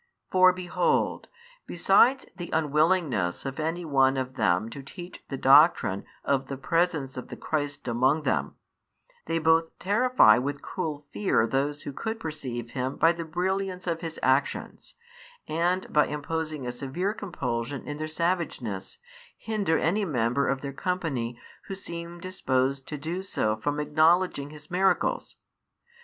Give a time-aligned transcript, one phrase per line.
[0.31, 1.27] For behold!
[1.67, 7.17] besides the unwillingness of any one of them to teach the doctrine of the presence
[7.17, 8.55] of the Christ among them,
[9.27, 14.01] they both terrify with cruel fear those who could perceive Him by the brilliance of
[14.01, 14.95] His actions,
[15.47, 18.97] and, by imposing a severe compulsion in their savageness,
[19.37, 24.71] hinder any member of their company who seemed disposed to do so from acknowledging His
[24.71, 25.35] miracles.